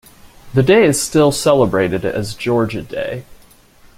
[0.55, 3.23] The day is still celebrated as Georgia Day.